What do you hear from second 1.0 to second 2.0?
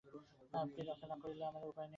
না করিলে আমার আর উপায় নাই।